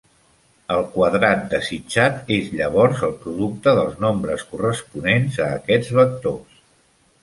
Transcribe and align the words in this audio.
El 0.75 0.79
quadrat 0.95 1.43
desitjat 1.51 2.33
és 2.39 2.49
llavors 2.61 3.05
el 3.11 3.15
producte 3.27 3.77
dels 3.83 4.03
nombres 4.09 4.49
corresponents 4.57 5.43
a 5.49 5.55
aquests 5.63 5.99
vectors. 6.05 6.63